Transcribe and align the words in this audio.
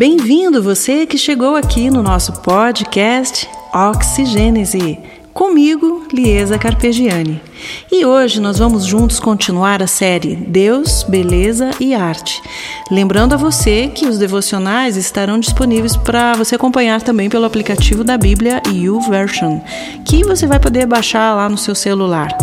Bem-vindo 0.00 0.62
você 0.62 1.04
que 1.04 1.18
chegou 1.18 1.56
aqui 1.56 1.90
no 1.90 2.02
nosso 2.02 2.32
podcast 2.40 3.46
Oxigênese. 3.70 4.98
Comigo, 5.34 6.06
Liesa 6.10 6.58
Carpegiani. 6.58 7.38
E 7.92 8.06
hoje 8.06 8.40
nós 8.40 8.56
vamos 8.56 8.86
juntos 8.86 9.20
continuar 9.20 9.82
a 9.82 9.86
série 9.86 10.36
Deus, 10.36 11.02
Beleza 11.02 11.72
e 11.78 11.94
Arte. 11.94 12.40
Lembrando 12.90 13.34
a 13.34 13.36
você 13.36 13.88
que 13.88 14.06
os 14.06 14.16
devocionais 14.16 14.96
estarão 14.96 15.38
disponíveis 15.38 15.94
para 15.98 16.32
você 16.32 16.54
acompanhar 16.54 17.02
também 17.02 17.28
pelo 17.28 17.44
aplicativo 17.44 18.02
da 18.02 18.16
Bíblia 18.16 18.62
YouVersion, 18.72 19.60
que 20.06 20.24
você 20.24 20.46
vai 20.46 20.58
poder 20.58 20.86
baixar 20.86 21.36
lá 21.36 21.46
no 21.46 21.58
seu 21.58 21.74
celular. 21.74 22.34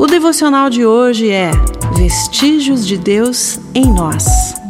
O 0.00 0.08
devocional 0.08 0.68
de 0.68 0.84
hoje 0.84 1.30
é 1.30 1.52
Vestígios 1.94 2.84
de 2.84 2.98
Deus 2.98 3.60
em 3.72 3.84
Nós. 3.84 4.60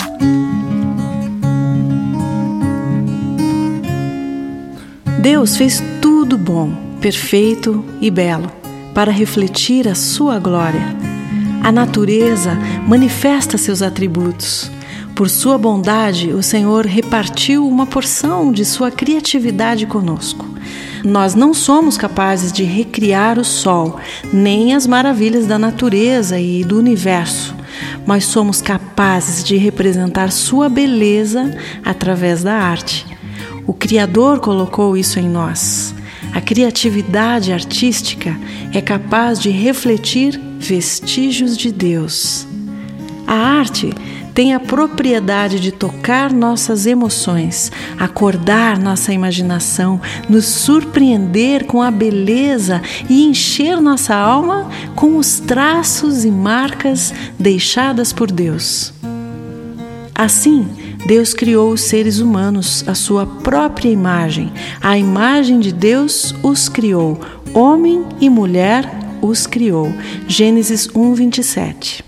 Deus 5.23 5.57
fez 5.57 5.81
tudo 6.01 6.37
bom 6.37 6.73
perfeito 7.01 7.85
e 8.01 8.11
belo, 8.11 8.51
para 8.93 9.13
refletir 9.13 9.87
a 9.87 9.95
sua 9.95 10.41
glória. 10.41 10.97
A 11.63 11.71
natureza 11.71 12.59
manifesta 12.89 13.57
seus 13.57 13.83
atributos. 13.83 14.69
Por 15.15 15.31
sua 15.31 15.57
bondade, 15.57 16.33
o 16.33 16.43
Senhor 16.43 16.87
repartiu 16.87 17.69
uma 17.69 17.87
porção 17.87 18.51
de 18.51 18.65
sua 18.65 18.91
criatividade 18.91 19.87
conosco. 19.87 20.45
Nós 21.05 21.37
não 21.37 21.55
somos 21.55 21.97
capazes 21.97 22.53
de 22.53 22.65
recriar 22.65 23.39
o 23.39 23.45
sol, 23.45 24.01
nem 24.33 24.75
as 24.75 24.89
maravilhas 24.89 25.47
da 25.47 25.57
natureza 25.57 26.41
e 26.41 26.65
do 26.65 26.77
universo, 26.77 27.55
mas 28.05 28.25
somos 28.25 28.61
capazes 28.61 29.45
de 29.45 29.57
representar 29.57 30.33
sua 30.33 30.69
beleza 30.69 31.57
através 31.85 32.43
da 32.43 32.55
arte. 32.55 33.22
O 33.67 33.73
Criador 33.73 34.41
colocou 34.41 34.97
isso 34.97 35.19
em 35.19 35.29
nós. 35.29 35.95
A 36.33 36.41
criatividade 36.41 37.53
artística 37.53 38.37
é 38.73 38.81
capaz 38.81 39.39
de 39.39 39.51
refletir 39.51 40.41
vestígios 40.59 41.57
de 41.57 41.71
Deus. 41.71 42.47
A 43.27 43.35
arte 43.35 43.93
tem 44.35 44.55
a 44.55 44.61
propriedade 44.61 45.61
de 45.61 45.71
tocar 45.71 46.33
nossas 46.33 46.87
emoções, 46.87 47.71
acordar 47.99 48.79
nossa 48.79 49.13
imaginação, 49.13 50.01
nos 50.29 50.47
surpreender 50.47 51.67
com 51.67 51.83
a 51.83 51.91
beleza 51.91 52.81
e 53.09 53.25
encher 53.25 53.81
nossa 53.81 54.15
alma 54.15 54.71
com 54.97 55.19
os 55.19 55.39
traços 55.39 56.25
e 56.25 56.31
marcas 56.31 57.13
deixadas 57.39 58.13
por 58.13 58.33
Deus. 58.33 58.93
Assim, 60.15 60.67
Deus 61.05 61.35
criou 61.35 61.73
os 61.73 61.81
seres 61.81 62.21
humanos 62.21 62.85
à 62.87 62.95
sua 62.95 63.27
própria 63.27 63.91
imagem. 63.91 64.53
A 64.81 64.97
imagem 64.97 65.59
de 65.59 65.73
Deus 65.73 66.35
os 66.43 66.69
criou. 66.69 67.21
Homem 67.53 68.05
e 68.21 68.31
mulher 68.31 68.89
os 69.21 69.47
criou. 69.47 69.93
Gênesis 70.29 70.89
1, 70.95 71.15
27. 71.15 72.05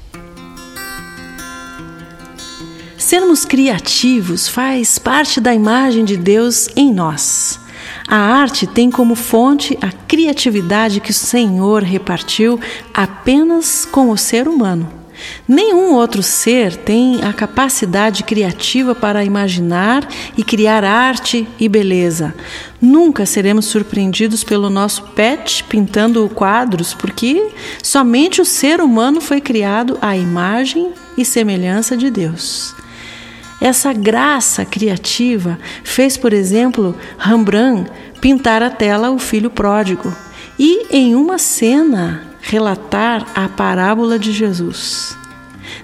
Sermos 2.97 3.45
criativos 3.45 4.49
faz 4.49 4.99
parte 4.99 5.41
da 5.41 5.55
imagem 5.55 6.05
de 6.05 6.17
Deus 6.17 6.69
em 6.77 6.93
nós. 6.93 7.61
A 8.07 8.17
arte 8.17 8.67
tem 8.67 8.91
como 8.91 9.15
fonte 9.15 9.77
a 9.81 9.91
criatividade 9.91 11.01
que 11.01 11.11
o 11.11 11.15
Senhor 11.15 11.83
repartiu 11.83 12.61
apenas 12.93 13.85
com 13.85 14.11
o 14.11 14.17
ser 14.17 14.49
humano. 14.49 15.04
Nenhum 15.47 15.95
outro 15.95 16.23
ser 16.23 16.77
tem 16.77 17.23
a 17.23 17.33
capacidade 17.33 18.23
criativa 18.23 18.95
para 18.95 19.25
imaginar 19.25 20.07
e 20.37 20.43
criar 20.43 20.85
arte 20.85 21.47
e 21.59 21.69
beleza. 21.69 22.35
Nunca 22.81 23.25
seremos 23.25 23.67
surpreendidos 23.67 24.45
pelo 24.45 24.69
nosso 24.69 25.03
pet 25.15 25.65
pintando 25.65 26.29
quadros, 26.29 26.95
porque 26.95 27.51
somente 27.83 28.41
o 28.41 28.45
ser 28.45 28.81
humano 28.81 29.21
foi 29.21 29.41
criado 29.41 29.99
à 30.01 30.17
imagem 30.17 30.93
e 31.17 31.25
semelhança 31.25 31.97
de 31.97 32.11
Deus. 32.11 32.75
Essa 33.61 33.93
graça 33.93 34.65
criativa 34.65 35.59
fez, 35.83 36.17
por 36.17 36.33
exemplo, 36.33 36.95
Rembrandt 37.19 37.91
pintar 38.21 38.63
a 38.63 38.71
tela 38.71 39.11
O 39.11 39.19
Filho 39.19 39.49
Pródigo 39.49 40.15
e, 40.59 40.87
em 40.91 41.15
uma 41.15 41.39
cena, 41.39 42.34
relatar 42.45 43.27
a 43.35 43.49
parábola 43.49 44.19
de 44.19 44.31
Jesus. 44.31 45.17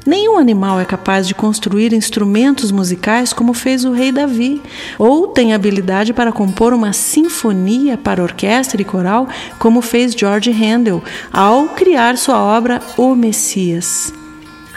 Nenhum 0.07 0.39
animal 0.39 0.79
é 0.79 0.85
capaz 0.85 1.27
de 1.27 1.35
construir 1.35 1.93
instrumentos 1.93 2.71
musicais 2.71 3.33
como 3.33 3.55
fez 3.55 3.85
o 3.85 3.93
rei 3.93 4.13
Davi, 4.13 4.63
ou 4.99 5.29
tem 5.29 5.55
habilidade 5.55 6.13
para 6.13 6.33
compor 6.33 6.73
uma 6.73 6.93
sinfonia 6.93 7.97
para 7.97 8.23
orquestra 8.23 8.81
e 8.81 8.85
coral 8.85 9.27
como 9.59 9.81
fez 9.81 10.13
George 10.13 10.51
Handel 10.51 11.03
ao 11.33 11.71
criar 11.71 12.19
sua 12.19 12.39
obra 12.39 12.81
O 12.97 13.15
Messias. 13.15 14.13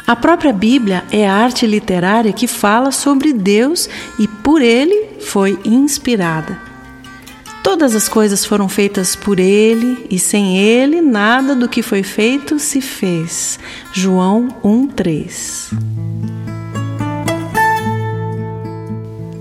A 0.07 0.15
própria 0.15 0.51
Bíblia 0.51 1.03
é 1.11 1.27
a 1.27 1.33
arte 1.33 1.65
literária 1.65 2.33
que 2.33 2.47
fala 2.47 2.91
sobre 2.91 3.31
Deus 3.31 3.89
e 4.19 4.27
por 4.27 4.61
ele 4.61 5.19
foi 5.19 5.59
inspirada. 5.63 6.72
Todas 7.63 7.95
as 7.95 8.09
coisas 8.09 8.43
foram 8.43 8.67
feitas 8.67 9.15
por 9.15 9.39
ele, 9.39 10.05
e 10.09 10.19
sem 10.19 10.57
ele 10.57 11.01
nada 11.01 11.55
do 11.55 11.69
que 11.69 11.81
foi 11.81 12.03
feito 12.03 12.59
se 12.59 12.81
fez. 12.81 13.57
João 13.93 14.49
1:3. 14.61 15.71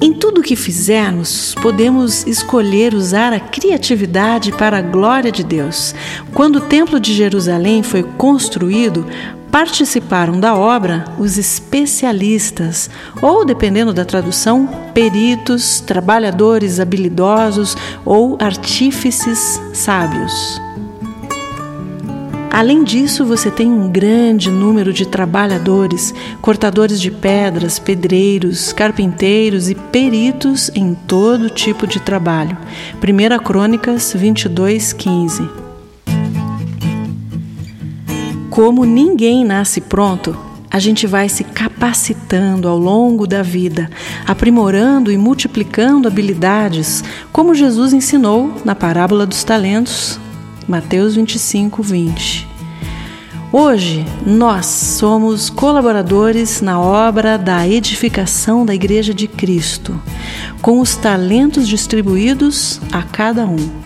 Em 0.01 0.13
tudo 0.13 0.41
o 0.41 0.43
que 0.43 0.55
fizermos, 0.55 1.55
podemos 1.61 2.25
escolher 2.25 2.95
usar 2.95 3.33
a 3.33 3.41
criatividade 3.41 4.53
para 4.53 4.79
a 4.79 4.83
glória 4.83 5.33
de 5.33 5.43
Deus. 5.43 5.93
Quando 6.33 6.57
o 6.57 6.61
Templo 6.61 7.01
de 7.01 7.13
Jerusalém 7.13 7.83
foi 7.83 8.05
construído, 8.05 9.05
participaram 9.53 10.41
da 10.41 10.57
obra 10.57 11.05
os 11.19 11.37
especialistas, 11.37 12.89
ou, 13.21 13.45
dependendo 13.45 13.93
da 13.93 14.03
tradução, 14.03 14.67
peritos, 14.95 15.81
trabalhadores 15.81 16.81
habilidosos 16.81 17.77
ou 18.03 18.39
artífices 18.41 19.61
sábios. 19.75 20.59
Além 22.51 22.83
disso, 22.85 23.25
você 23.25 23.51
tem 23.51 23.67
um 23.67 23.89
grande 23.89 24.51
número 24.51 24.93
de 24.93 25.07
trabalhadores, 25.07 26.15
cortadores 26.41 27.01
de 27.01 27.11
pedras, 27.11 27.79
pedreiros, 27.79 28.73
carpinteiros 28.73 29.71
e 29.71 29.75
peritos 29.75 30.71
em 30.75 30.95
todo 30.95 31.49
tipo 31.49 31.87
de 31.87 32.01
trabalho. 32.01 32.57
1 33.03 33.43
Crônicas 33.43 34.13
22, 34.15 34.93
15. 34.93 35.62
Como 38.53 38.85
ninguém 38.85 39.47
nasce 39.47 39.81
pronto, 39.81 40.37
a 40.71 40.79
gente 40.79 41.07
vai 41.07 41.27
se 41.27 41.43
capacitando 41.43 42.69
ao 42.69 42.77
longo 42.77 43.27
da 43.27 43.43
vida, 43.43 43.89
aprimorando 44.27 45.11
e 45.11 45.17
multiplicando 45.17 46.07
habilidades, 46.07 47.03
como 47.33 47.55
Jesus 47.55 47.95
ensinou 47.95 48.53
na 48.63 48.75
parábola 48.75 49.25
dos 49.25 49.43
talentos, 49.43 50.21
Mateus 50.69 51.15
25, 51.15 51.83
20. 51.83 52.47
Hoje, 53.51 54.05
nós 54.27 54.67
somos 54.67 55.49
colaboradores 55.49 56.61
na 56.61 56.79
obra 56.79 57.39
da 57.39 57.67
edificação 57.67 58.67
da 58.67 58.75
Igreja 58.75 59.15
de 59.15 59.27
Cristo, 59.27 59.99
com 60.61 60.79
os 60.79 60.95
talentos 60.95 61.67
distribuídos 61.67 62.83
a 62.93 63.03
cada 63.03 63.47
um. 63.47 63.82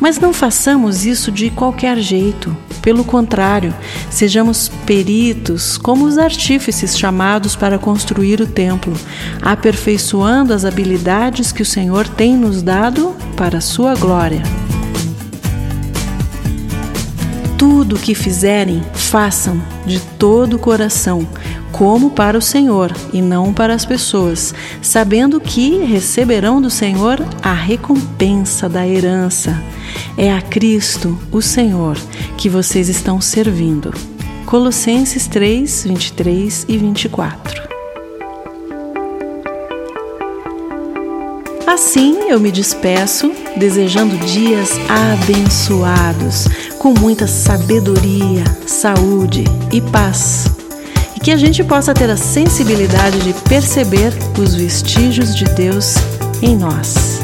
Mas 0.00 0.18
não 0.18 0.32
façamos 0.32 1.04
isso 1.04 1.30
de 1.30 1.50
qualquer 1.50 1.98
jeito. 1.98 2.56
Pelo 2.80 3.04
contrário, 3.04 3.74
sejamos 4.10 4.70
peritos, 4.86 5.76
como 5.76 6.06
os 6.06 6.16
artífices 6.16 6.98
chamados 6.98 7.54
para 7.54 7.78
construir 7.78 8.40
o 8.40 8.46
templo, 8.46 8.94
aperfeiçoando 9.42 10.54
as 10.54 10.64
habilidades 10.64 11.52
que 11.52 11.62
o 11.62 11.66
Senhor 11.66 12.08
tem 12.08 12.34
nos 12.34 12.62
dado 12.62 13.14
para 13.36 13.58
a 13.58 13.60
sua 13.60 13.94
glória. 13.94 14.42
Tudo 17.58 17.96
o 17.96 17.98
que 17.98 18.14
fizerem, 18.14 18.82
façam 18.94 19.60
de 19.84 20.00
todo 20.18 20.54
o 20.54 20.58
coração, 20.58 21.28
como 21.70 22.10
para 22.10 22.38
o 22.38 22.42
Senhor 22.42 22.90
e 23.12 23.20
não 23.20 23.52
para 23.52 23.74
as 23.74 23.84
pessoas, 23.84 24.54
sabendo 24.80 25.38
que 25.38 25.84
receberão 25.84 26.62
do 26.62 26.70
Senhor 26.70 27.22
a 27.42 27.52
recompensa 27.52 28.66
da 28.66 28.86
herança. 28.86 29.62
É 30.16 30.32
a 30.32 30.40
Cristo, 30.40 31.18
o 31.30 31.40
Senhor, 31.40 31.96
que 32.36 32.48
vocês 32.48 32.88
estão 32.88 33.20
servindo. 33.20 33.92
Colossenses 34.46 35.26
3, 35.26 35.84
23 35.84 36.66
e 36.68 36.76
24. 36.76 37.70
Assim 41.66 42.28
eu 42.28 42.40
me 42.40 42.50
despeço, 42.50 43.32
desejando 43.56 44.16
dias 44.26 44.72
abençoados, 44.88 46.48
com 46.78 46.92
muita 46.92 47.26
sabedoria, 47.26 48.44
saúde 48.66 49.44
e 49.72 49.80
paz 49.80 50.46
e 51.16 51.20
que 51.20 51.30
a 51.30 51.36
gente 51.36 51.62
possa 51.62 51.92
ter 51.92 52.10
a 52.10 52.16
sensibilidade 52.16 53.20
de 53.20 53.34
perceber 53.48 54.12
os 54.38 54.54
vestígios 54.54 55.34
de 55.34 55.44
Deus 55.44 55.94
em 56.42 56.56
nós. 56.56 57.20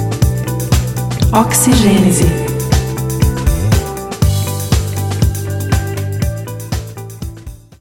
Oxigênese 1.32 2.26